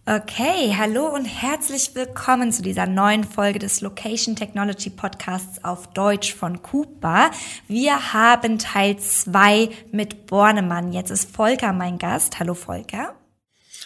[0.08, 6.36] Okay, hallo und herzlich willkommen zu dieser neuen Folge des Location Technology Podcasts auf Deutsch
[6.36, 7.32] von Cooper.
[7.68, 10.94] Wir haben Teil 2 mit Bornemann.
[10.94, 12.40] Jetzt ist Volker mein Gast.
[12.40, 13.16] Hallo Volker.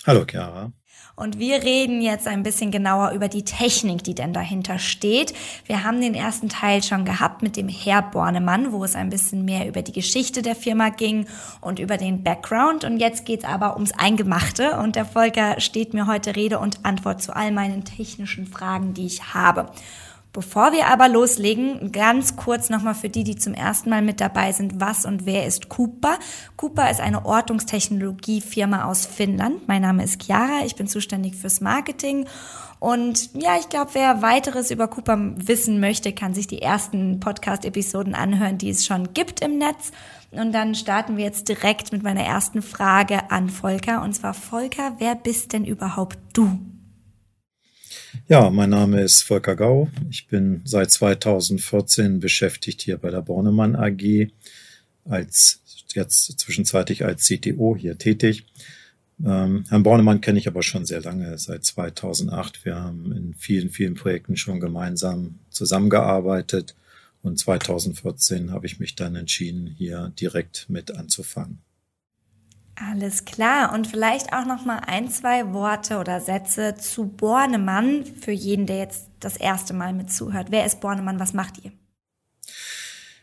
[0.05, 0.73] Hallo Chiara.
[1.20, 5.34] Und wir reden jetzt ein bisschen genauer über die Technik, die denn dahinter steht.
[5.66, 9.44] Wir haben den ersten Teil schon gehabt mit dem Herr Bornemann, wo es ein bisschen
[9.44, 11.28] mehr über die Geschichte der Firma ging
[11.59, 12.86] und über den Background.
[12.86, 14.78] Und jetzt geht's aber ums Eingemachte.
[14.78, 19.06] Und der Volker steht mir heute Rede und Antwort zu all meinen technischen Fragen, die
[19.06, 19.70] ich habe.
[20.31, 24.52] Bevor wir aber loslegen, ganz kurz nochmal für die, die zum ersten Mal mit dabei
[24.52, 26.19] sind, was und wer ist Cooper?
[26.55, 29.67] Cooper ist eine Ortungstechnologiefirma aus Finnland.
[29.67, 32.27] Mein Name ist Chiara, ich bin zuständig fürs Marketing.
[32.80, 38.14] Und ja, ich glaube, wer weiteres über Cooper wissen möchte, kann sich die ersten Podcast-Episoden
[38.14, 39.91] anhören, die es schon gibt im Netz.
[40.31, 44.03] Und dann starten wir jetzt direkt mit meiner ersten Frage an Volker.
[44.03, 46.59] Und zwar, Volker, wer bist denn überhaupt du?
[48.27, 49.89] Ja, mein Name ist Volker Gau.
[50.09, 54.29] Ich bin seit 2014 beschäftigt hier bei der Bornemann AG
[55.05, 55.61] als
[55.93, 58.45] jetzt zwischenzeitlich als CTO hier tätig.
[59.23, 62.65] Ähm, Herrn Bornemann kenne ich aber schon sehr lange, seit 2008.
[62.65, 66.75] Wir haben in vielen, vielen Projekten schon gemeinsam zusammengearbeitet
[67.21, 71.59] und 2014 habe ich mich dann entschieden, hier direkt mit anzufangen.
[72.88, 73.73] Alles klar.
[73.73, 78.77] Und vielleicht auch noch mal ein, zwei Worte oder Sätze zu Bornemann für jeden, der
[78.77, 80.47] jetzt das erste Mal mit zuhört.
[80.49, 81.19] Wer ist Bornemann?
[81.19, 81.71] Was macht ihr?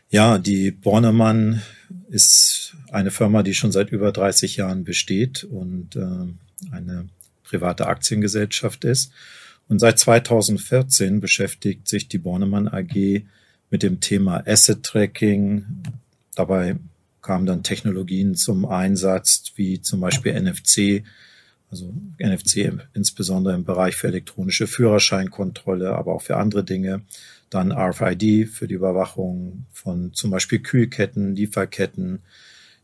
[0.09, 1.63] Ja, die Bornemann
[2.07, 7.09] ist eine Firma, die schon seit über 30 Jahren besteht und äh, eine
[7.43, 9.11] private Aktiengesellschaft ist.
[9.67, 13.23] Und seit 2014 beschäftigt sich die Bornemann AG
[13.69, 15.65] mit dem Thema Asset Tracking.
[16.35, 16.77] Dabei
[17.27, 21.03] kamen dann Technologien zum Einsatz, wie zum Beispiel NFC,
[21.69, 27.01] also NFC insbesondere im Bereich für elektronische Führerscheinkontrolle, aber auch für andere Dinge.
[27.49, 32.19] Dann RFID für die Überwachung von zum Beispiel Kühlketten, Lieferketten,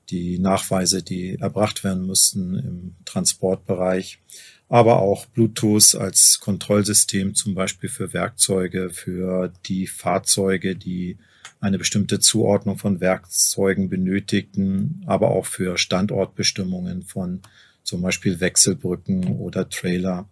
[0.09, 4.19] die Nachweise, die erbracht werden mussten im Transportbereich,
[4.67, 11.17] aber auch Bluetooth als Kontrollsystem zum Beispiel für Werkzeuge, für die Fahrzeuge, die
[11.63, 17.41] eine bestimmte Zuordnung von Werkzeugen benötigten, aber auch für Standortbestimmungen von
[17.83, 20.27] zum Beispiel Wechselbrücken oder Trailer.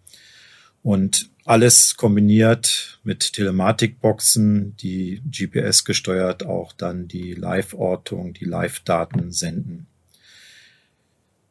[0.82, 9.86] Und alles kombiniert mit Telematikboxen, die GPS gesteuert auch dann die Live-Ortung, die Live-Daten senden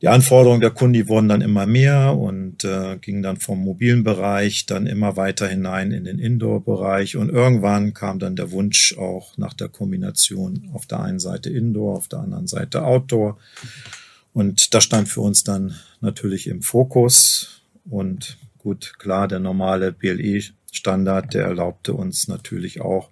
[0.02, 4.04] die Anforderungen der Kunden, die wurden dann immer mehr und äh, gingen dann vom mobilen
[4.04, 7.18] Bereich dann immer weiter hinein in den Indoor-Bereich.
[7.18, 11.98] Und irgendwann kam dann der Wunsch auch nach der Kombination auf der einen Seite Indoor,
[11.98, 13.38] auf der anderen Seite Outdoor.
[14.34, 17.62] Und das stand für uns dann natürlich im Fokus.
[17.88, 19.92] Und gut, klar, der normale
[20.72, 23.10] BLE-Standard, der erlaubte uns natürlich auch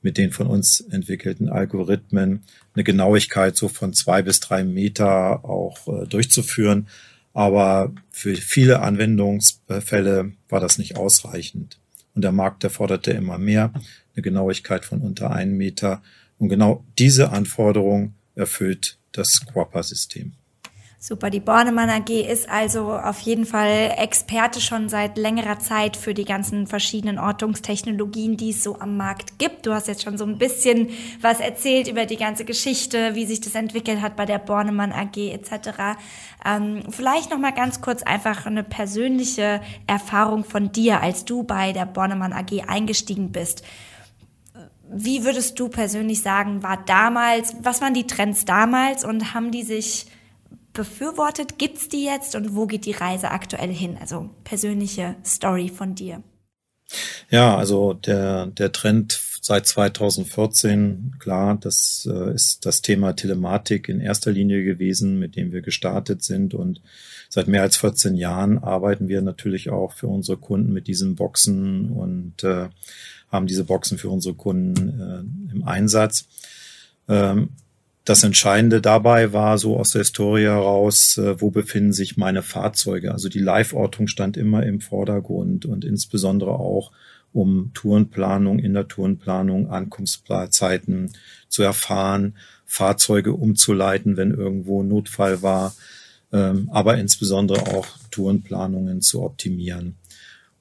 [0.00, 2.42] mit den von uns entwickelten Algorithmen
[2.74, 6.88] eine Genauigkeit so von zwei bis drei Meter auch äh, durchzuführen.
[7.34, 11.78] Aber für viele Anwendungsfälle war das nicht ausreichend.
[12.14, 13.72] Und der Markt, der forderte immer mehr,
[14.14, 16.02] eine Genauigkeit von unter einem Meter.
[16.38, 20.32] Und genau diese Anforderung erfüllt das Quapper-System.
[21.04, 26.14] Super, die Bornemann AG ist also auf jeden Fall Experte schon seit längerer Zeit für
[26.14, 29.66] die ganzen verschiedenen Ortungstechnologien, die es so am Markt gibt.
[29.66, 30.90] Du hast jetzt schon so ein bisschen
[31.20, 35.16] was erzählt über die ganze Geschichte, wie sich das entwickelt hat bei der Bornemann AG
[35.16, 35.98] etc.
[36.46, 41.72] Ähm, vielleicht noch mal ganz kurz einfach eine persönliche Erfahrung von dir, als du bei
[41.72, 43.64] der Bornemann AG eingestiegen bist.
[44.88, 49.64] Wie würdest du persönlich sagen, war damals, was waren die Trends damals und haben die
[49.64, 50.06] sich
[50.72, 51.58] befürwortet?
[51.58, 53.96] Gibt's die jetzt und wo geht die Reise aktuell hin?
[54.00, 56.22] Also persönliche Story von dir.
[57.30, 64.00] Ja, also der, der Trend seit 2014, klar, das äh, ist das Thema Telematik in
[64.00, 66.54] erster Linie gewesen, mit dem wir gestartet sind.
[66.54, 66.80] Und
[67.28, 71.90] seit mehr als 14 Jahren arbeiten wir natürlich auch für unsere Kunden mit diesen Boxen
[71.90, 72.68] und äh,
[73.30, 76.26] haben diese Boxen für unsere Kunden äh, im Einsatz.
[77.08, 77.50] Ähm,
[78.04, 83.12] das Entscheidende dabei war so aus der Historie heraus, äh, wo befinden sich meine Fahrzeuge.
[83.12, 86.90] Also die Live-Ortung stand immer im Vordergrund und insbesondere auch
[87.32, 91.12] um Tourenplanung, in der Tourenplanung, Ankunftszeiten
[91.48, 95.74] zu erfahren, Fahrzeuge umzuleiten, wenn irgendwo Notfall war,
[96.32, 99.96] ähm, aber insbesondere auch Tourenplanungen zu optimieren.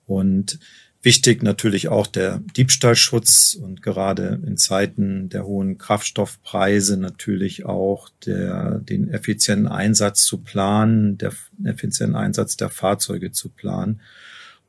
[0.05, 0.59] Und
[1.03, 8.79] Wichtig natürlich auch der Diebstahlschutz und gerade in Zeiten der hohen Kraftstoffpreise natürlich auch der,
[8.79, 11.33] den effizienten Einsatz zu planen, der
[11.63, 14.01] effizienten Einsatz der Fahrzeuge zu planen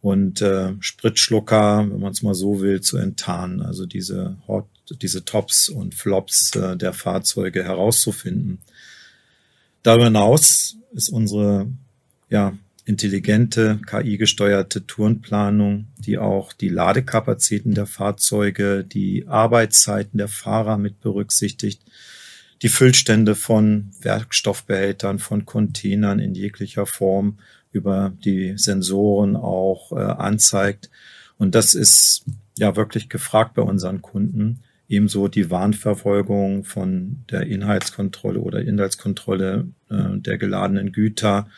[0.01, 4.67] und äh, Spritschlucker, wenn man es mal so will, zu enttarnen, also diese Hot,
[5.03, 8.59] diese Tops und Flops äh, der Fahrzeuge herauszufinden.
[9.83, 11.69] Darüber hinaus ist unsere
[12.31, 21.01] ja, intelligente, KI-gesteuerte Tourenplanung, die auch die Ladekapazitäten der Fahrzeuge, die Arbeitszeiten der Fahrer mit
[21.01, 21.83] berücksichtigt,
[22.63, 27.39] die Füllstände von Werkstoffbehältern, von Containern in jeglicher Form
[27.71, 30.91] über die Sensoren auch äh, anzeigt.
[31.39, 32.25] Und das ist
[32.59, 34.61] ja wirklich gefragt bei unseren Kunden.
[34.89, 41.49] Ebenso die Warnverfolgung von der Inhaltskontrolle oder Inhaltskontrolle äh, der geladenen Güter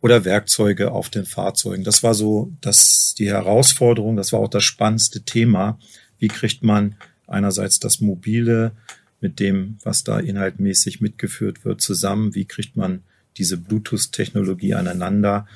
[0.00, 1.84] oder Werkzeuge auf den Fahrzeugen.
[1.84, 5.78] Das war so das, die Herausforderung, das war auch das spannendste Thema.
[6.18, 6.96] Wie kriegt man
[7.26, 8.72] einerseits das Mobile
[9.20, 12.34] mit dem, was da inhaltmäßig mitgeführt wird, zusammen?
[12.34, 13.02] Wie kriegt man
[13.36, 15.46] diese Bluetooth-Technologie aneinander?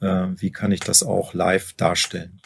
[0.00, 2.40] Äh, wie kann ich das auch live darstellen?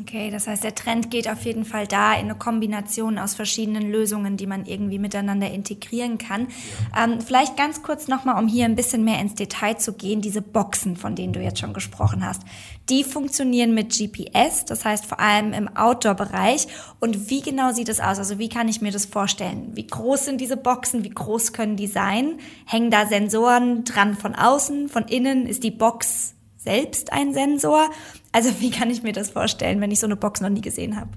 [0.00, 3.90] Okay, das heißt, der Trend geht auf jeden Fall da in eine Kombination aus verschiedenen
[3.90, 6.48] Lösungen, die man irgendwie miteinander integrieren kann.
[6.94, 7.04] Ja.
[7.04, 10.40] Ähm, vielleicht ganz kurz nochmal, um hier ein bisschen mehr ins Detail zu gehen, diese
[10.40, 12.42] Boxen, von denen du jetzt schon gesprochen hast,
[12.88, 16.68] die funktionieren mit GPS, das heißt vor allem im Outdoor-Bereich.
[16.98, 18.18] Und wie genau sieht es aus?
[18.18, 19.72] Also wie kann ich mir das vorstellen?
[19.74, 21.04] Wie groß sind diese Boxen?
[21.04, 22.38] Wie groß können die sein?
[22.64, 25.46] Hängen da Sensoren dran von außen, von innen?
[25.46, 27.90] Ist die Box selbst ein Sensor?
[28.32, 30.96] Also wie kann ich mir das vorstellen, wenn ich so eine Box noch nie gesehen
[30.96, 31.10] habe?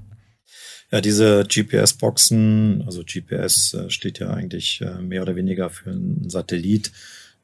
[0.92, 6.30] Ja, diese GPS-Boxen, also GPS äh, steht ja eigentlich äh, mehr oder weniger für einen
[6.30, 6.92] Satellit.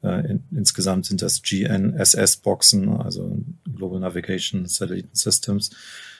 [0.02, 3.36] Äh, in, insgesamt sind das GNSS-Boxen, also
[3.74, 5.70] Global Navigation Satellite Systems,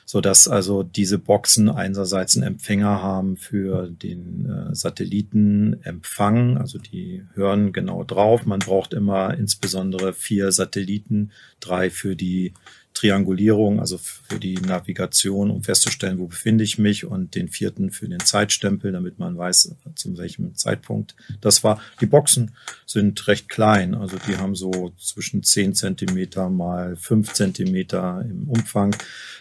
[0.04, 7.72] so dass also diese Boxen einerseits einen Empfänger haben für den Satellitenempfang, also die hören
[7.72, 8.44] genau drauf.
[8.44, 12.52] Man braucht immer insbesondere vier Satelliten, drei für die
[12.94, 18.08] Triangulierung, also für die Navigation, um festzustellen, wo befinde ich mich und den vierten für
[18.08, 21.80] den Zeitstempel, damit man weiß, zu welchem Zeitpunkt das war.
[22.00, 22.52] Die Boxen
[22.86, 28.94] sind recht klein, also die haben so zwischen 10 Zentimeter mal 5 Zentimeter im Umfang,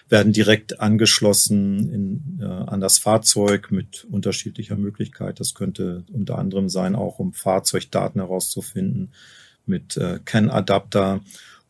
[0.09, 5.39] werden direkt angeschlossen in, äh, an das Fahrzeug mit unterschiedlicher Möglichkeit.
[5.39, 9.11] Das könnte unter anderem sein, auch um Fahrzeugdaten herauszufinden
[9.65, 11.21] mit äh, CAN-Adapter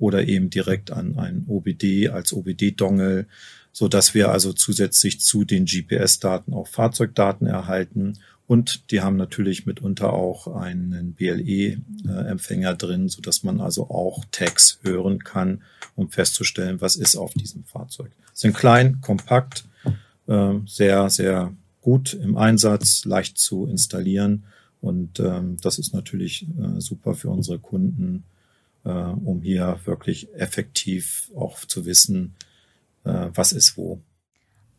[0.02, 3.28] oder eben direkt an ein OBD als OBD-Dongle,
[3.72, 8.18] so dass wir also zusätzlich zu den GPS-Daten auch Fahrzeugdaten erhalten.
[8.48, 14.80] Und die haben natürlich mitunter auch einen BLE-Empfänger drin, so dass man also auch Tags
[14.82, 15.62] hören kann,
[15.96, 18.12] um festzustellen, was ist auf diesem Fahrzeug.
[18.34, 19.66] Sind klein, kompakt,
[20.28, 24.46] ähm, sehr, sehr gut im Einsatz, leicht zu installieren.
[24.82, 28.24] Und ähm, das ist natürlich äh, super für unsere Kunden,
[28.84, 32.36] äh, um hier wirklich effektiv auch zu wissen,
[33.04, 34.02] äh, was ist wo.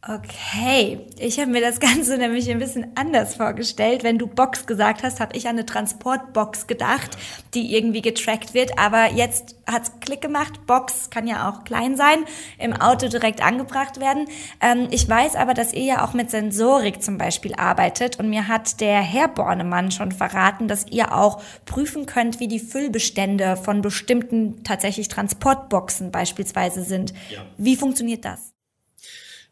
[0.05, 4.03] Okay, ich habe mir das Ganze nämlich ein bisschen anders vorgestellt.
[4.03, 7.17] Wenn du Box gesagt hast, habe ich an eine Transportbox gedacht,
[7.55, 8.81] die irgendwie getrackt wird.
[8.81, 10.67] Aber jetzt hat's Klick gemacht.
[10.67, 12.25] Box kann ja auch klein sein,
[12.59, 14.27] im Auto direkt angebracht werden.
[14.61, 18.19] Ähm, ich weiß aber, dass ihr ja auch mit Sensorik zum Beispiel arbeitet.
[18.19, 22.59] Und mir hat der Herr Bornemann schon verraten, dass ihr auch prüfen könnt, wie die
[22.59, 27.15] Füllbestände von bestimmten tatsächlich Transportboxen beispielsweise sind.
[27.31, 27.43] Ja.
[27.57, 28.52] Wie funktioniert das?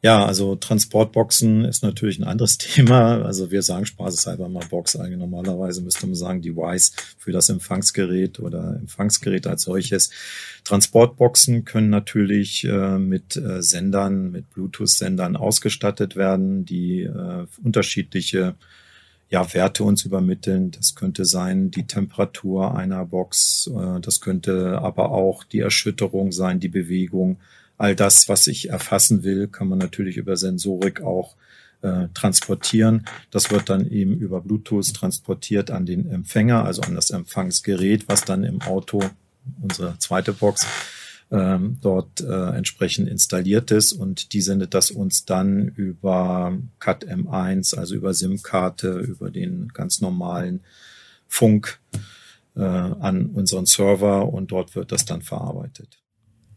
[0.02, 3.22] Ja, also Transportboxen ist natürlich ein anderes Thema.
[3.22, 4.96] Also wir sagen spaßeshalber mal Box.
[4.96, 10.10] Eigentlich normalerweise müsste man sagen Device für das Empfangsgerät oder Empfangsgerät als solches.
[10.64, 18.54] Transportboxen können natürlich äh, mit äh, Sendern, mit Bluetooth-Sendern ausgestattet werden, die äh, unterschiedliche
[19.28, 20.70] ja, Werte uns übermitteln.
[20.70, 26.58] Das könnte sein die Temperatur einer Box, äh, das könnte aber auch die Erschütterung sein,
[26.58, 27.38] die Bewegung
[27.80, 31.36] all das, was ich erfassen will, kann man natürlich über Sensorik auch
[31.80, 33.06] äh, transportieren.
[33.30, 38.26] Das wird dann eben über Bluetooth transportiert an den Empfänger, also an das Empfangsgerät, was
[38.26, 39.02] dann im Auto,
[39.62, 40.66] unsere zweite Box,
[41.30, 47.78] ähm, dort äh, entsprechend installiert ist und die sendet das uns dann über CAT M1,
[47.78, 50.60] also über SIM-Karte, über den ganz normalen
[51.28, 51.80] Funk
[52.56, 55.98] äh, an unseren Server und dort wird das dann verarbeitet.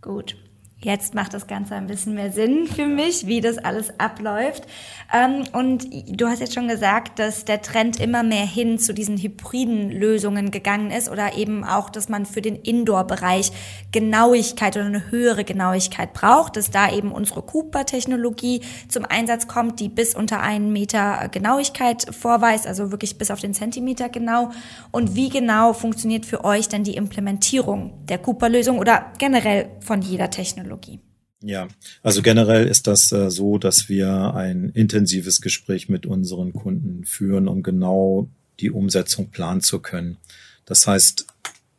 [0.01, 0.35] Gut.
[0.83, 4.67] Jetzt macht das Ganze ein bisschen mehr Sinn für mich, wie das alles abläuft.
[5.13, 9.17] Ähm, und du hast jetzt schon gesagt, dass der Trend immer mehr hin zu diesen
[9.17, 13.51] hybriden Lösungen gegangen ist oder eben auch, dass man für den Indoor-Bereich
[13.93, 19.87] Genauigkeit oder eine höhere Genauigkeit braucht, dass da eben unsere Cooper-Technologie zum Einsatz kommt, die
[19.87, 24.49] bis unter einen Meter Genauigkeit vorweist, also wirklich bis auf den Zentimeter genau.
[24.91, 30.29] Und wie genau funktioniert für euch denn die Implementierung der Cooper-Lösung oder generell von jeder
[30.29, 30.72] Technologie?
[30.77, 30.99] Technologie?
[31.41, 31.67] Ja,
[32.01, 37.49] also generell ist das äh, so, dass wir ein intensives Gespräch mit unseren Kunden führen,
[37.49, 38.29] um genau
[38.61, 40.17] die Umsetzung planen zu können.
[40.63, 41.25] Das heißt,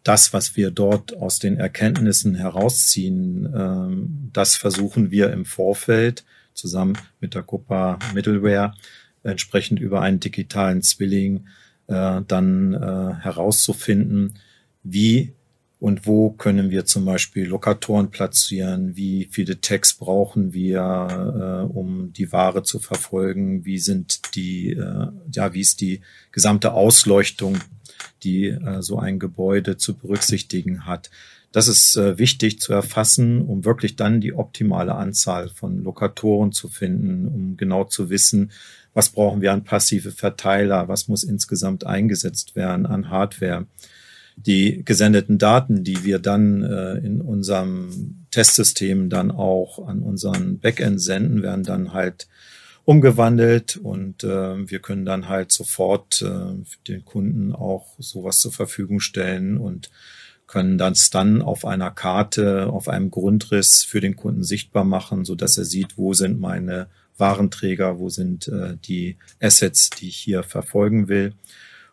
[0.03, 6.99] das, was wir dort aus den Erkenntnissen herausziehen, ähm, das versuchen wir im Vorfeld zusammen
[7.21, 8.75] mit der Copa Middleware
[9.23, 11.47] entsprechend über einen digitalen Zwilling
[11.87, 14.35] äh, dann äh, herauszufinden,
[14.83, 15.33] wie
[15.85, 22.11] und wo können wir zum Beispiel Lokatoren platzieren, wie viele Tags brauchen wir, äh, um
[22.11, 26.01] die Ware zu verfolgen, wie sind die, äh, ja, wie ist die
[26.33, 27.59] gesamte Ausleuchtung,
[28.23, 31.11] die äh, so ein Gebäude zu berücksichtigen hat.
[31.53, 36.69] Das ist äh, wichtig zu erfassen, um wirklich dann die optimale Anzahl von Lokatoren zu
[36.69, 38.53] finden, um genau zu wissen,
[38.95, 43.67] was brauchen wir an passive Verteiler, was muss insgesamt eingesetzt werden an Hardware
[44.37, 51.01] die gesendeten Daten, die wir dann äh, in unserem Testsystem dann auch an unseren Backend
[51.01, 52.27] senden, werden dann halt
[52.85, 56.55] umgewandelt und äh, wir können dann halt sofort äh,
[56.87, 59.91] den Kunden auch sowas zur Verfügung stellen und
[60.47, 65.35] können das dann auf einer Karte, auf einem Grundriss für den Kunden sichtbar machen, so
[65.35, 70.43] dass er sieht, wo sind meine Warenträger, wo sind äh, die Assets, die ich hier
[70.43, 71.33] verfolgen will.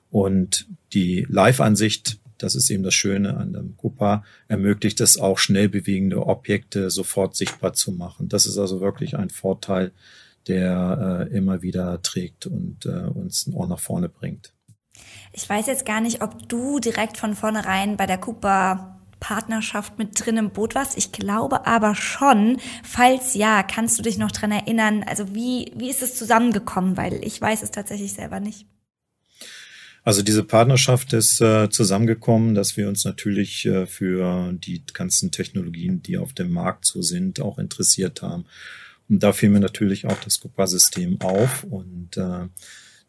[0.09, 5.69] Und die Live-Ansicht das ist eben das Schöne an dem Coupa, ermöglicht es auch schnell
[5.69, 8.29] bewegende Objekte sofort sichtbar zu machen.
[8.29, 9.91] Das ist also wirklich ein Vorteil,
[10.47, 14.53] der äh, immer wieder trägt und äh, uns auch nach vorne bringt.
[15.33, 20.19] Ich weiß jetzt gar nicht, ob du direkt von vornherein bei der Coupa Partnerschaft mit
[20.19, 20.97] drin im Boot warst.
[20.97, 22.57] Ich glaube aber schon.
[22.83, 25.05] Falls ja, kannst du dich noch dran erinnern?
[25.07, 26.97] Also wie, wie ist es zusammengekommen?
[26.97, 28.65] Weil ich weiß es tatsächlich selber nicht.
[30.03, 36.01] Also diese Partnerschaft ist äh, zusammengekommen, dass wir uns natürlich äh, für die ganzen Technologien,
[36.01, 38.45] die auf dem Markt so sind, auch interessiert haben.
[39.09, 42.47] Und da fiel mir natürlich auch das Coupa-System auf und äh,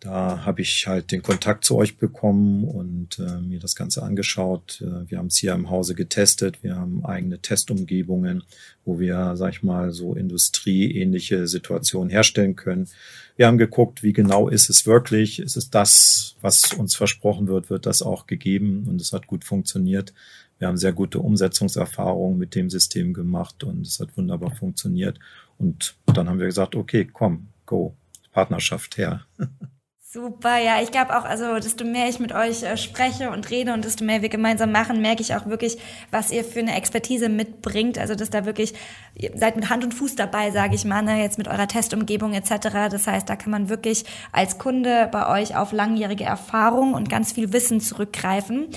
[0.03, 4.83] da habe ich halt den Kontakt zu euch bekommen und äh, mir das Ganze angeschaut.
[4.83, 6.65] Äh, wir haben es hier im Hause getestet.
[6.65, 8.43] Wir haben eigene Testumgebungen,
[8.85, 12.89] wo wir, sag ich mal, so industrieähnliche Situationen herstellen können.
[13.37, 15.39] Wir haben geguckt, wie genau ist es wirklich?
[15.39, 17.71] Ist es das, was uns versprochen wird?
[17.71, 18.89] Wird das auch gegeben?
[18.89, 20.13] Und es hat gut funktioniert.
[20.59, 25.21] Wir haben sehr gute Umsetzungserfahrungen mit dem System gemacht und es hat wunderbar funktioniert.
[25.59, 27.95] Und dann haben wir gesagt, okay, komm, go,
[28.33, 29.25] Partnerschaft her.
[30.15, 33.73] Super, ja, ich glaube auch, also desto mehr ich mit euch äh, spreche und rede
[33.73, 35.79] und desto mehr wir gemeinsam machen, merke ich auch wirklich,
[36.11, 37.97] was ihr für eine Expertise mitbringt.
[37.97, 38.75] Also dass da wirklich,
[39.15, 42.35] ihr seid mit Hand und Fuß dabei, sage ich mal, ne, jetzt mit eurer Testumgebung
[42.35, 42.91] etc.
[42.91, 47.33] Das heißt, da kann man wirklich als Kunde bei euch auf langjährige Erfahrung und ganz
[47.33, 48.69] viel Wissen zurückgreifen.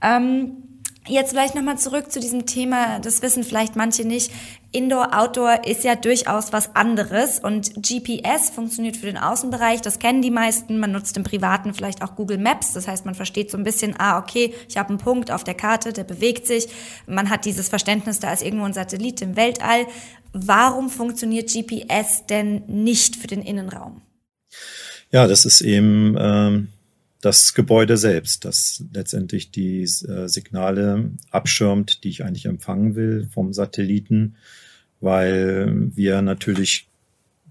[0.00, 0.68] Ähm,
[1.08, 4.30] Jetzt vielleicht nochmal zurück zu diesem Thema, das wissen vielleicht manche nicht.
[4.70, 10.20] Indoor, Outdoor ist ja durchaus was anderes und GPS funktioniert für den Außenbereich, das kennen
[10.20, 10.78] die meisten.
[10.78, 13.94] Man nutzt im Privaten vielleicht auch Google Maps, das heißt, man versteht so ein bisschen,
[13.98, 16.68] ah, okay, ich habe einen Punkt auf der Karte, der bewegt sich.
[17.06, 19.86] Man hat dieses Verständnis, da ist irgendwo ein Satellit im Weltall.
[20.34, 24.02] Warum funktioniert GPS denn nicht für den Innenraum?
[25.10, 26.68] Ja, das ist eben ähm,
[27.20, 33.52] das Gebäude selbst, das letztendlich die äh, Signale abschirmt, die ich eigentlich empfangen will vom
[33.52, 34.36] Satelliten,
[35.00, 36.88] weil wir natürlich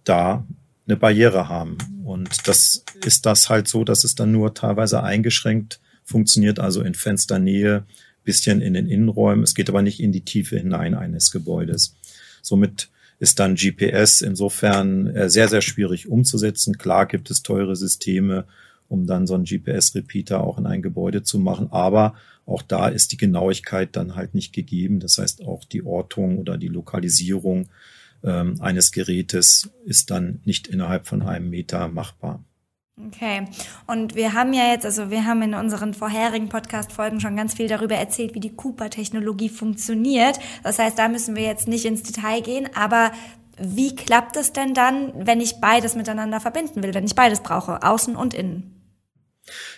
[0.03, 0.45] da
[0.87, 1.77] eine Barriere haben.
[2.05, 6.93] Und das ist das halt so, dass es dann nur teilweise eingeschränkt funktioniert, also in
[6.93, 7.85] Fensternähe,
[8.23, 9.43] bisschen in den Innenräumen.
[9.43, 11.95] Es geht aber nicht in die Tiefe hinein eines Gebäudes.
[12.41, 16.77] Somit ist dann GPS insofern äh, sehr, sehr schwierig umzusetzen.
[16.77, 18.45] Klar gibt es teure Systeme,
[18.89, 21.71] um dann so einen GPS-Repeater auch in ein Gebäude zu machen.
[21.71, 22.15] Aber
[22.45, 24.99] auch da ist die Genauigkeit dann halt nicht gegeben.
[24.99, 27.67] Das heißt, auch die Ortung oder die Lokalisierung
[28.23, 32.43] ähm, eines Gerätes ist dann nicht innerhalb von einem Meter machbar.
[33.05, 33.45] Okay.
[33.85, 37.67] Und wir haben ja jetzt, also wir haben in unseren vorherigen Podcast-Folgen schon ganz viel
[37.67, 40.39] darüber erzählt, wie die Cooper-Technologie funktioniert.
[40.63, 43.11] Das heißt, da müssen wir jetzt nicht ins Detail gehen, aber
[43.59, 47.83] wie klappt es denn dann, wenn ich beides miteinander verbinden will, wenn ich beides brauche,
[47.83, 48.76] außen und innen?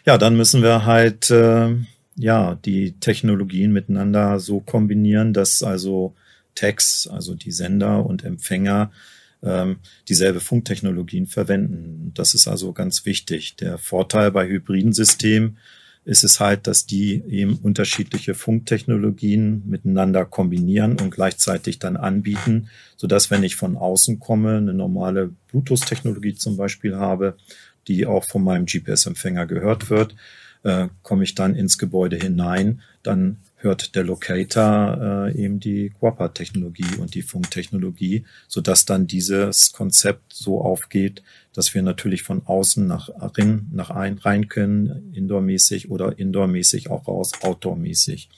[0.05, 1.75] Ja, dann müssen wir halt äh,
[2.15, 6.15] ja die Technologien miteinander so kombinieren, dass also
[6.55, 8.91] Tags, also die Sender und Empfänger,
[9.41, 9.77] ähm,
[10.09, 12.11] dieselbe Funktechnologien verwenden.
[12.13, 13.55] Das ist also ganz wichtig.
[13.55, 15.57] Der Vorteil bei hybriden Systemen
[16.05, 23.05] ist es halt, dass die eben unterschiedliche Funktechnologien miteinander kombinieren und gleichzeitig dann anbieten, so
[23.05, 27.37] dass wenn ich von außen komme, eine normale Bluetooth-Technologie zum Beispiel habe,
[27.87, 30.15] die auch von meinem GPS-Empfänger gehört wird,
[30.63, 36.97] äh, komme ich dann ins Gebäude hinein, dann hört der Locator äh, eben die Quapper-Technologie
[36.99, 42.87] und die Funktechnologie, so dass dann dieses Konzept so aufgeht, dass wir natürlich von außen
[42.87, 48.29] nach rein, nach ein, rein können, indoormäßig oder indoormäßig auch raus, outdoormäßig.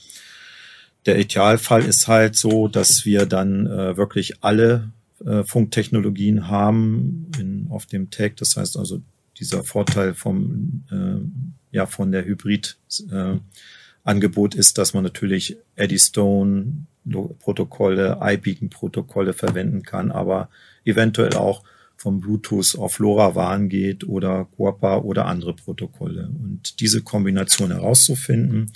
[1.06, 4.92] Der Idealfall ist halt so, dass wir dann äh, wirklich alle
[5.26, 8.38] äh, Funktechnologien haben in, auf dem Tag.
[8.38, 9.02] Das heißt also,
[9.42, 12.78] dieser Vorteil vom, äh, ja, von der Hybrid,
[13.12, 13.36] äh,
[14.56, 16.86] ist, dass man natürlich Eddystone
[17.40, 20.50] Protokolle, iBeacon-Protokolle verwenden kann, aber
[20.86, 21.64] eventuell auch
[21.98, 26.30] vom Bluetooth auf LoRaWAN geht oder Guapa oder andere Protokolle.
[26.30, 28.72] Und diese Kombination herauszufinden,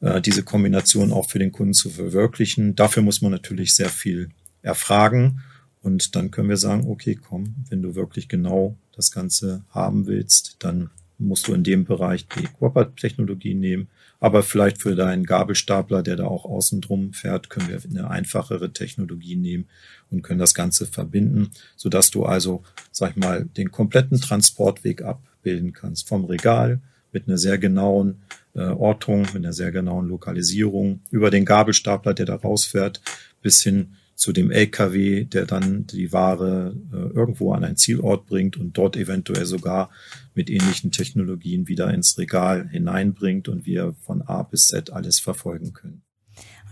[0.00, 4.30] äh, diese Kombination auch für den Kunden zu verwirklichen, dafür muss man natürlich sehr viel
[4.62, 5.40] erfragen.
[5.82, 10.56] Und dann können wir sagen, okay, komm, wenn du wirklich genau das Ganze haben willst,
[10.60, 13.88] dann musst du in dem Bereich die Guapa-Technologie nehmen
[14.18, 18.72] aber vielleicht für deinen Gabelstapler, der da auch außen drum fährt, können wir eine einfachere
[18.72, 19.66] Technologie nehmen
[20.10, 22.62] und können das Ganze verbinden, sodass du also,
[22.92, 26.08] sag ich mal, den kompletten Transportweg abbilden kannst.
[26.08, 26.80] Vom Regal
[27.12, 28.22] mit einer sehr genauen
[28.54, 33.02] äh, Ortung, mit einer sehr genauen Lokalisierung, über den Gabelstapler, der da rausfährt,
[33.42, 38.56] bis hin zu dem LKW, der dann die Ware äh, irgendwo an einen Zielort bringt
[38.56, 39.90] und dort eventuell sogar
[40.34, 45.74] mit ähnlichen Technologien wieder ins Regal hineinbringt und wir von A bis Z alles verfolgen
[45.74, 46.05] können.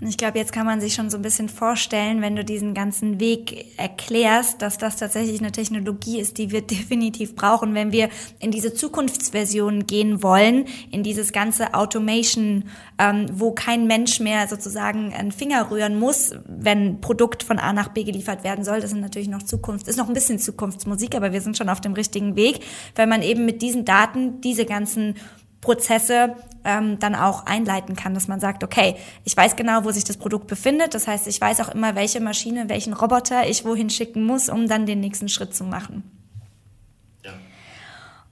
[0.01, 2.75] Und ich glaube, jetzt kann man sich schon so ein bisschen vorstellen, wenn du diesen
[2.75, 8.09] ganzen Weg erklärst, dass das tatsächlich eine Technologie ist, die wir definitiv brauchen, wenn wir
[8.41, 12.65] in diese Zukunftsversion gehen wollen, in dieses ganze Automation,
[12.99, 17.89] ähm, wo kein Mensch mehr sozusagen einen Finger rühren muss, wenn Produkt von A nach
[17.89, 18.81] B geliefert werden soll.
[18.81, 21.81] Das ist natürlich noch Zukunft, ist noch ein bisschen Zukunftsmusik, aber wir sind schon auf
[21.81, 22.61] dem richtigen Weg,
[22.97, 25.15] weil man eben mit diesen Daten diese ganzen
[25.61, 30.05] Prozesse ähm, dann auch einleiten kann, dass man sagt, okay, ich weiß genau, wo sich
[30.05, 30.95] das Produkt befindet.
[30.95, 34.69] Das heißt, ich weiß auch immer, welche Maschine, welchen Roboter ich wohin schicken muss, um
[34.69, 36.03] dann den nächsten Schritt zu machen.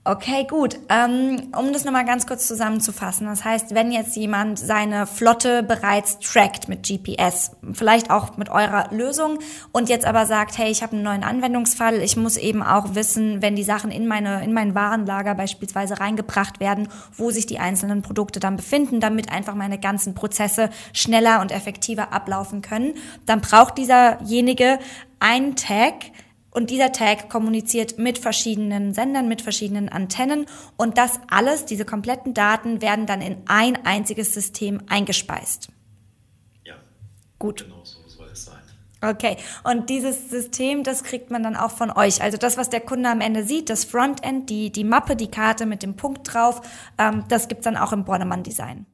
[0.04, 0.80] Okay, gut.
[0.88, 3.28] Ähm, um das nochmal ganz kurz zusammenzufassen.
[3.28, 8.88] Das heißt, wenn jetzt jemand seine Flotte bereits trackt mit GPS, vielleicht auch mit eurer
[8.90, 9.38] Lösung
[9.70, 13.42] und jetzt aber sagt, hey, ich habe einen neuen Anwendungsfall, ich muss eben auch wissen,
[13.42, 18.02] wenn die Sachen in meine in mein Warenlager beispielsweise reingebracht werden, wo sich die einzelnen
[18.02, 22.94] Produkte dann befinden, damit einfach meine ganzen Prozesse schneller und effektiver ablaufen können,
[23.26, 24.80] dann braucht dieserjenige
[25.20, 25.94] einen Tag,
[26.52, 30.46] und dieser Tag kommuniziert mit verschiedenen Sendern, mit verschiedenen Antennen.
[30.76, 35.70] Und das alles, diese kompletten Daten, werden dann in ein einziges System eingespeist.
[36.64, 36.74] Ja.
[37.38, 37.64] Gut.
[37.64, 38.58] Genau so soll es sein.
[39.04, 42.22] Okay, und dieses System, das kriegt man dann auch von euch.
[42.22, 45.66] Also das, was der Kunde am Ende sieht, das Frontend, die, die Mappe, die Karte
[45.66, 46.60] mit dem Punkt drauf,
[46.98, 48.86] ähm, das gibt's dann auch im Bornemann-Design.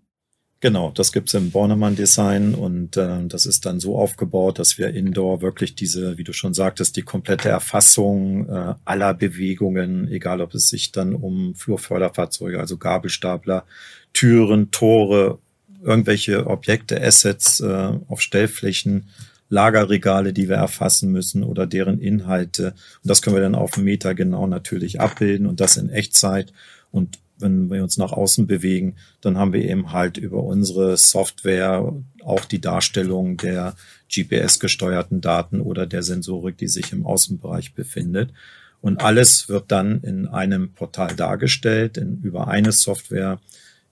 [0.60, 5.40] Genau, das gibt's im Bornemann-Design und äh, das ist dann so aufgebaut, dass wir indoor
[5.40, 10.68] wirklich diese, wie du schon sagtest, die komplette Erfassung äh, aller Bewegungen, egal ob es
[10.68, 13.66] sich dann um Flurförderfahrzeuge, also Gabelstapler,
[14.12, 15.38] Türen, Tore,
[15.80, 19.10] irgendwelche Objekte, Assets äh, auf Stellflächen,
[19.50, 22.74] Lagerregale, die wir erfassen müssen oder deren Inhalte.
[23.02, 26.52] Und das können wir dann auf Meter genau natürlich abbilden und das in Echtzeit
[26.90, 31.94] und wenn wir uns nach außen bewegen, dann haben wir eben halt über unsere Software
[32.24, 33.74] auch die Darstellung der
[34.12, 38.32] GPS-gesteuerten Daten oder der Sensorik, die sich im Außenbereich befindet.
[38.80, 43.40] Und alles wird dann in einem Portal dargestellt, in, über eine Software.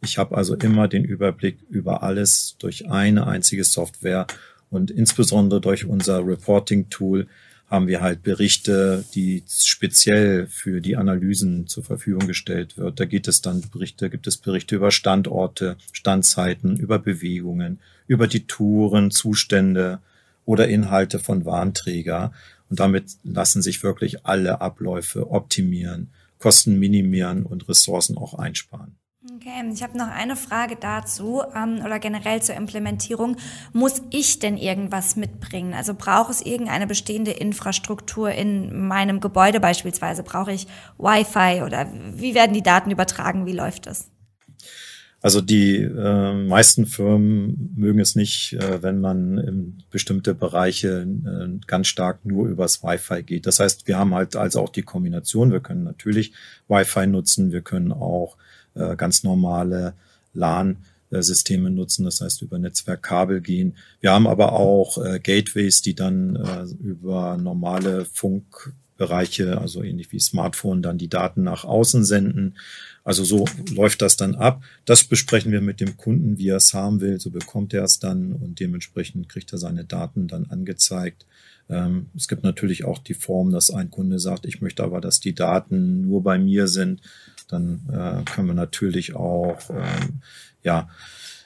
[0.02, 4.26] Ich habe also immer den Überblick über alles durch eine einzige Software
[4.70, 7.26] und insbesondere durch unser Reporting-Tool
[7.68, 13.00] haben wir halt Berichte, die speziell für die Analysen zur Verfügung gestellt wird.
[13.00, 18.46] Da geht es dann Berichte, gibt es Berichte über Standorte, Standzeiten, über Bewegungen, über die
[18.46, 20.00] Touren, Zustände
[20.44, 22.32] oder Inhalte von Warnträger.
[22.70, 28.96] Und damit lassen sich wirklich alle Abläufe optimieren, Kosten minimieren und Ressourcen auch einsparen.
[29.34, 33.36] Okay, ich habe noch eine Frage dazu ähm, oder generell zur Implementierung.
[33.72, 35.74] Muss ich denn irgendwas mitbringen?
[35.74, 40.22] Also braucht es irgendeine bestehende Infrastruktur in meinem Gebäude beispielsweise?
[40.22, 43.46] Brauche ich Wi-Fi oder wie werden die Daten übertragen?
[43.46, 44.10] Wie läuft das?
[45.22, 51.58] Also die äh, meisten Firmen mögen es nicht, äh, wenn man in bestimmte Bereiche äh,
[51.66, 53.46] ganz stark nur übers Wi-Fi geht.
[53.46, 55.50] Das heißt, wir haben halt also auch die Kombination.
[55.50, 56.32] Wir können natürlich
[56.68, 58.36] Wi-Fi nutzen, wir können auch
[58.76, 59.94] äh, ganz normale
[60.32, 60.78] LAN
[61.10, 63.76] Systeme nutzen, das heißt über Netzwerkkabel gehen.
[64.00, 70.18] Wir haben aber auch äh, Gateways, die dann äh, über normale Funkbereiche, also ähnlich wie
[70.18, 72.56] Smartphone, dann die Daten nach außen senden.
[73.06, 74.64] Also so läuft das dann ab.
[74.84, 77.20] Das besprechen wir mit dem Kunden, wie er es haben will.
[77.20, 81.24] So bekommt er es dann und dementsprechend kriegt er seine Daten dann angezeigt.
[81.70, 85.20] Ähm, es gibt natürlich auch die Form, dass ein Kunde sagt, ich möchte aber, dass
[85.20, 87.00] die Daten nur bei mir sind.
[87.46, 90.22] Dann äh, können wir natürlich auch ähm,
[90.64, 90.88] ja,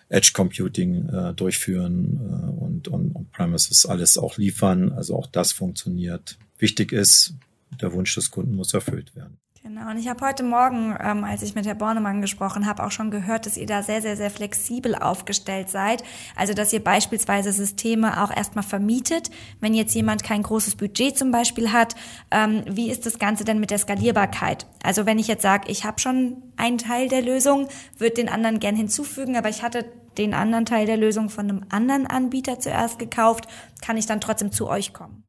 [0.09, 4.93] Edge Computing äh, durchführen äh, und On-Premises alles auch liefern.
[4.93, 6.39] Also auch das funktioniert.
[6.57, 7.35] Wichtig ist,
[7.83, 9.37] der Wunsch des Kunden muss erfüllt werden.
[9.63, 12.91] Genau, und ich habe heute Morgen, ähm, als ich mit Herr Bornemann gesprochen habe, auch
[12.91, 16.03] schon gehört, dass ihr da sehr, sehr, sehr flexibel aufgestellt seid.
[16.35, 19.31] Also, dass ihr beispielsweise Systeme auch erstmal vermietet.
[19.61, 21.95] Wenn jetzt jemand kein großes Budget zum Beispiel hat,
[22.31, 24.67] ähm, wie ist das Ganze denn mit der Skalierbarkeit?
[24.83, 27.69] Also, wenn ich jetzt sage, ich habe schon einen Teil der Lösung,
[27.99, 29.85] würde den anderen gern hinzufügen, aber ich hatte
[30.17, 33.47] den anderen Teil der Lösung von einem anderen Anbieter zuerst gekauft,
[33.83, 35.25] kann ich dann trotzdem zu euch kommen?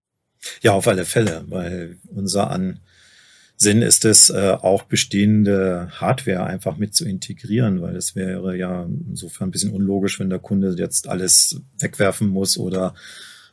[0.62, 2.80] Ja, auf alle Fälle, weil unser An
[3.62, 8.88] Sinn ist es, äh, auch bestehende Hardware einfach mit zu integrieren, weil es wäre ja
[9.08, 12.95] insofern ein bisschen unlogisch, wenn der Kunde jetzt alles wegwerfen muss oder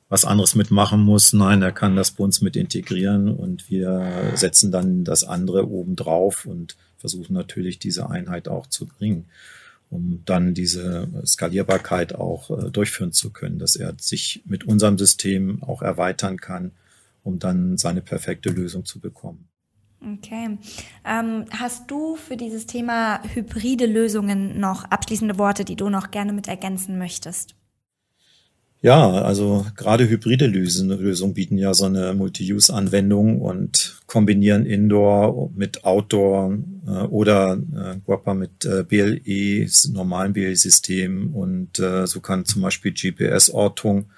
[0.09, 1.35] was anderes mitmachen muss.
[1.35, 5.95] Nein, er kann das bei uns mit integrieren und wir setzen dann das andere oben
[5.95, 9.27] drauf und versuchen natürlich diese Einheit auch zu bringen,
[9.91, 15.63] um dann diese Skalierbarkeit auch äh, durchführen zu können, dass er sich mit unserem System
[15.63, 16.73] auch erweitern kann,
[17.25, 19.49] um dann seine perfekte Lösung zu bekommen.
[20.01, 20.59] Okay.
[21.05, 26.33] Ähm, hast du für dieses Thema hybride Lösungen noch abschließende Worte, die du noch gerne
[26.33, 27.57] mit ergänzen möchtest?
[28.81, 36.57] Ja, also gerade hybride Lösungen bieten ja so eine Multi-Use-Anwendung und kombinieren Indoor mit Outdoor
[36.87, 42.93] äh, oder äh, Guapa mit äh, BLE, normalen BLE-System und äh, so kann zum Beispiel
[42.93, 44.11] GPS-Ortung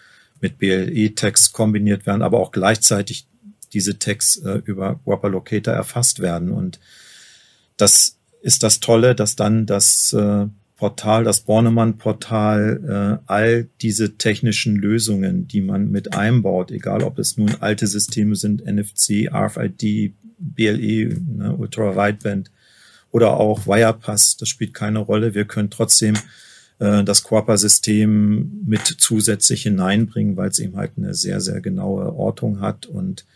[0.43, 3.30] mit BLE-Text kombiniert werden, aber auch gleichzeitig
[3.73, 6.51] diese Tags äh, über Whopper Locator erfasst werden.
[6.51, 6.81] Und
[7.77, 14.77] das ist das Tolle, dass dann das äh, Portal, das Bornemann-Portal, äh, all diese technischen
[14.77, 21.21] Lösungen, die man mit einbaut, egal ob es nun alte Systeme sind, NFC, RFID, BLE,
[21.21, 22.51] ne, Ultra Wideband
[23.11, 25.35] oder auch Wirepass, das spielt keine Rolle.
[25.35, 26.15] Wir können trotzdem
[26.79, 32.61] äh, das Quapa-System mit zusätzlich hineinbringen, weil es eben halt eine sehr, sehr genaue Ortung
[32.61, 33.27] hat und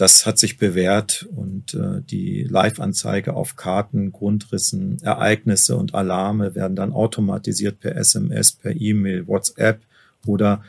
[0.00, 6.74] das hat sich bewährt und äh, die Live-Anzeige auf Karten, Grundrissen, Ereignisse und Alarme werden
[6.74, 9.82] dann automatisiert per SMS, per E-Mail, WhatsApp
[10.24, 10.64] oder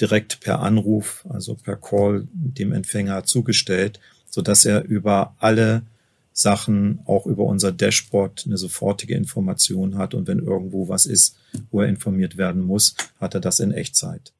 [0.00, 3.98] direkt per Anruf, also per Call dem Empfänger zugestellt,
[4.30, 5.82] so dass er über alle
[6.32, 11.36] Sachen, auch über unser Dashboard, eine sofortige Information hat und wenn irgendwo was ist,
[11.72, 14.32] wo er informiert werden muss, hat er das in Echtzeit.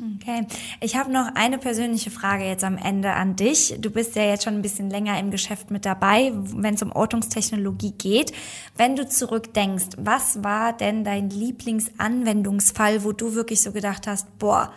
[0.00, 0.46] Okay,
[0.80, 3.74] ich habe noch eine persönliche Frage jetzt am Ende an dich.
[3.80, 6.92] Du bist ja jetzt schon ein bisschen länger im Geschäft mit dabei, wenn es um
[6.92, 8.32] Ortungstechnologie geht.
[8.76, 14.72] Wenn du zurückdenkst, was war denn dein Lieblingsanwendungsfall, wo du wirklich so gedacht hast, boah,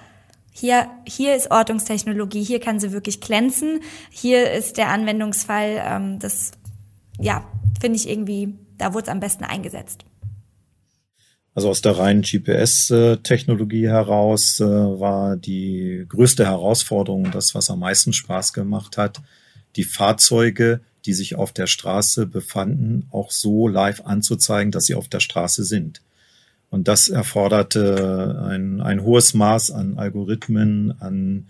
[0.51, 6.51] hier, hier ist Ortungstechnologie, hier kann sie wirklich glänzen, hier ist der Anwendungsfall, ähm, das,
[7.19, 7.43] ja,
[7.79, 10.03] finde ich irgendwie, da wurde es am besten eingesetzt.
[11.53, 18.13] Also aus der reinen GPS-Technologie heraus äh, war die größte Herausforderung, das, was am meisten
[18.13, 19.21] Spaß gemacht hat,
[19.75, 25.09] die Fahrzeuge, die sich auf der Straße befanden, auch so live anzuzeigen, dass sie auf
[25.09, 26.01] der Straße sind.
[26.69, 31.47] Und das erforderte ein, ein hohes Maß an Algorithmen, an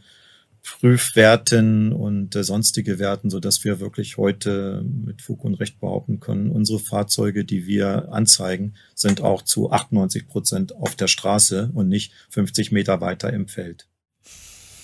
[0.64, 6.20] Prüfwerten und äh, sonstige Werten, so dass wir wirklich heute mit Fug und Recht behaupten
[6.20, 11.88] können, unsere Fahrzeuge, die wir anzeigen, sind auch zu 98 Prozent auf der Straße und
[11.88, 13.88] nicht 50 Meter weiter im Feld.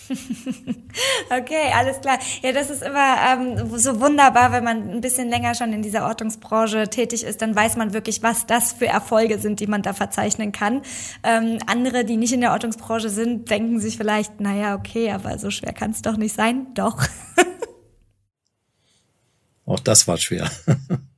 [1.29, 2.19] okay, alles klar.
[2.41, 6.05] Ja, das ist immer ähm, so wunderbar, wenn man ein bisschen länger schon in dieser
[6.05, 9.93] Ortungsbranche tätig ist, dann weiß man wirklich, was das für Erfolge sind, die man da
[9.93, 10.81] verzeichnen kann.
[11.23, 15.49] Ähm, andere, die nicht in der Ortungsbranche sind, denken sich vielleicht, naja, okay, aber so
[15.49, 16.73] schwer kann es doch nicht sein.
[16.73, 17.03] Doch.
[19.65, 20.49] Auch das war schwer.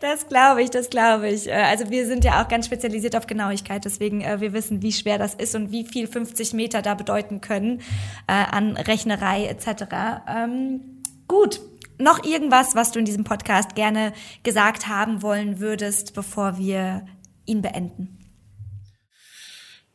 [0.00, 1.48] Das glaube ich, das glaube ich.
[1.48, 4.92] Äh, also wir sind ja auch ganz spezialisiert auf Genauigkeit, deswegen äh, wir wissen, wie
[4.92, 7.80] schwer das ist und wie viel 50 Meter da bedeuten können
[8.26, 9.84] äh, an Rechnerei etc.
[10.28, 11.60] Ähm, gut,
[11.98, 17.06] noch irgendwas, was du in diesem Podcast gerne gesagt haben wollen würdest, bevor wir
[17.46, 18.23] ihn beenden.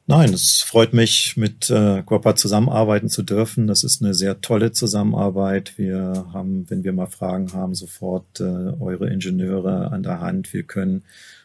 [0.09, 3.67] Nein, es freut mich, mit äh, Corpa zusammenarbeiten zu dürfen.
[3.67, 5.77] Das ist eine sehr tolle Zusammenarbeit.
[5.77, 10.51] Wir haben, wenn wir mal Fragen haben, sofort äh, eure Ingenieure an der Hand.
[10.51, 11.03] Wir können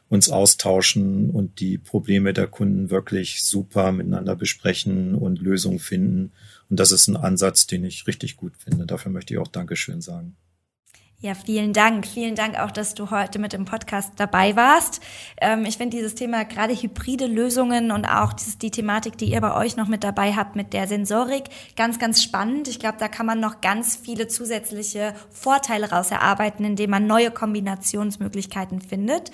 [0.08, 6.32] uns austauschen und die Probleme der Kunden wirklich super miteinander besprechen und Lösungen finden.
[6.70, 8.86] Und das ist ein Ansatz, den ich richtig gut finde.
[8.86, 10.36] Dafür möchte ich auch Dankeschön sagen.
[11.24, 12.06] Ja, vielen Dank.
[12.06, 15.00] Vielen Dank auch, dass du heute mit dem Podcast dabei warst.
[15.40, 19.40] Ähm, ich finde dieses Thema gerade hybride Lösungen und auch dieses, die Thematik, die ihr
[19.40, 21.44] bei euch noch mit dabei habt mit der Sensorik,
[21.76, 22.68] ganz, ganz spannend.
[22.68, 27.30] Ich glaube, da kann man noch ganz viele zusätzliche Vorteile raus erarbeiten, indem man neue
[27.30, 29.30] Kombinationsmöglichkeiten findet.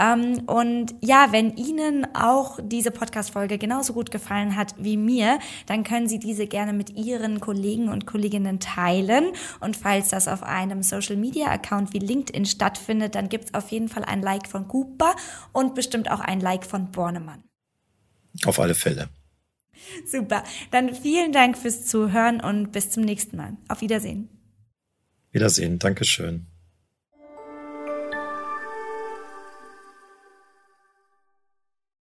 [0.00, 5.84] Ähm, und ja, wenn Ihnen auch diese Podcast-Folge genauso gut gefallen hat wie mir, dann
[5.84, 9.26] können Sie diese gerne mit Ihren Kollegen und Kolleginnen teilen.
[9.60, 13.88] Und falls das auf einem Social Media Account wie LinkedIn stattfindet, dann gibt's auf jeden
[13.88, 15.14] Fall ein Like von Cooper
[15.52, 17.44] und bestimmt auch ein Like von Bornemann.
[18.44, 19.08] Auf alle Fälle.
[20.06, 20.44] Super.
[20.70, 23.56] Dann vielen Dank fürs Zuhören und bis zum nächsten Mal.
[23.68, 24.28] Auf Wiedersehen.
[25.30, 25.78] Wiedersehen.
[25.78, 26.46] Dankeschön.